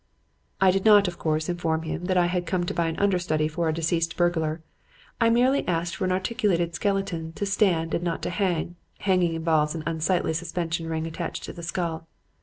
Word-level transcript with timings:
I 0.59 0.71
did 0.71 0.83
not, 0.83 1.07
of 1.07 1.19
course, 1.19 1.47
inform 1.47 1.83
him 1.83 2.05
that 2.05 2.17
I 2.17 2.25
had 2.25 2.47
come 2.47 2.65
to 2.65 2.73
buy 2.73 2.87
an 2.87 2.97
understudy 2.97 3.47
for 3.47 3.69
a 3.69 3.73
deceased 3.73 4.17
burglar. 4.17 4.63
I 5.19 5.29
merely 5.29 5.63
asked 5.67 5.95
for 5.95 6.05
an 6.05 6.11
articulated 6.11 6.73
skeleton, 6.73 7.33
to 7.33 7.45
stand 7.45 7.93
and 7.93 8.03
not 8.03 8.23
to 8.23 8.31
hang 8.31 8.77
(hanging 9.01 9.35
involves 9.35 9.75
an 9.75 9.83
unsightly 9.85 10.33
suspension 10.33 10.87
ring 10.89 11.05
attached 11.05 11.43
to 11.43 11.53
the 11.53 11.61
skull). 11.61 12.07